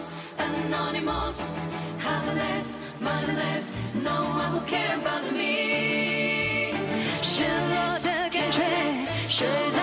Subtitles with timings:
[0.00, 1.54] Anonymous, anonymous,
[1.98, 5.80] heartless, mindless, no one who care about me.
[9.30, 9.79] 失落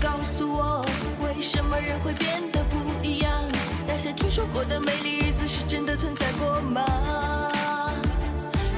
[0.00, 0.84] 告诉我，
[1.20, 3.30] 为什么人会变得不一样？
[3.86, 6.84] 那些听说过的美丽日子是真的存在过吗？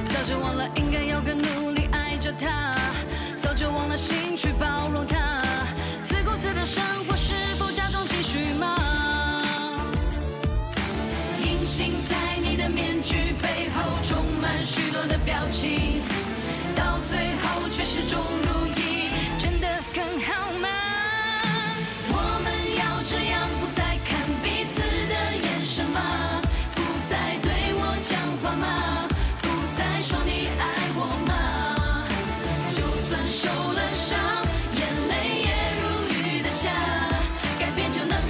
[0.05, 2.75] 早就忘了应该要更努力爱着他，
[3.41, 5.17] 早就忘了心去包容他，
[6.03, 8.75] 自顾自的生活是否假装继续吗？
[11.43, 16.01] 隐形在你的面具背后，充满许多的表情，
[16.75, 18.68] 到最后却始终如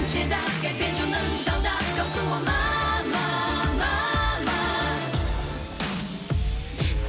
[0.09, 1.13] 变就能解答，改变就能
[1.45, 1.69] 到达。
[1.95, 2.51] 告诉我妈
[3.11, 3.15] 妈
[3.77, 3.85] 妈
[4.45, 4.51] 妈。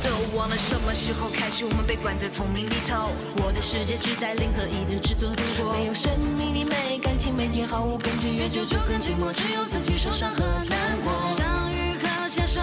[0.02, 3.10] 都忘了什么时候开始，我们被关在丛林里头。
[3.42, 11.26] 我的世界只在零和一的之中度过，没有生命力，没感情，每天毫无根据，越久就更寂寞，只有自己受伤和难过。
[11.36, 12.60] 相遇和牵手，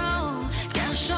[0.72, 1.16] 感受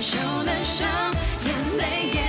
[0.00, 0.86] 受了伤，
[1.44, 1.82] 眼泪
[2.14, 2.27] 也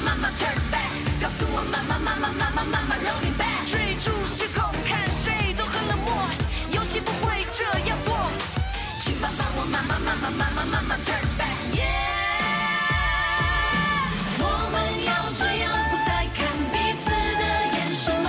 [0.00, 2.98] 慢慢 turn back 告诉我慢慢慢慢慢慢慢慢
[3.38, 6.12] back 追逐失控看谁都很冷漠
[6.70, 8.16] 游戏不会这样做
[9.00, 11.82] 请帮帮我慢慢慢慢慢慢慢 turn back 耶
[14.38, 15.64] 我们要这样
[16.06, 16.40] 再看
[16.72, 17.10] 彼此
[17.40, 17.42] 的
[17.76, 18.28] 眼神吗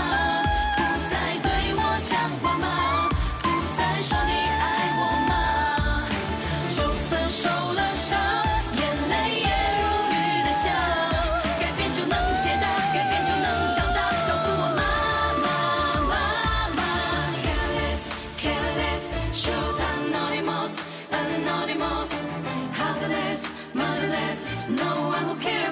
[0.76, 0.80] 不
[1.10, 2.66] 再对我讲话吗
[3.42, 3.48] 不
[3.78, 4.32] 再说你
[4.64, 4.64] 爱
[5.00, 5.32] 我吗
[6.76, 7.83] 就算受了
[25.24, 25.63] who cares?